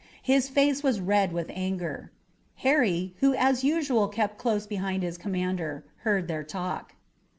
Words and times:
His 0.23 0.49
face 0.49 0.81
was 0.81 0.99
red 0.99 1.31
with 1.31 1.51
anger. 1.53 2.11
Harry, 2.65 3.13
who 3.19 3.35
as 3.35 3.63
usual 3.63 4.07
kept 4.07 4.39
close 4.39 4.65
behind 4.65 5.03
his 5.03 5.15
commander, 5.15 5.85
heard 5.99 6.27
their 6.27 6.43
talk. 6.43 6.95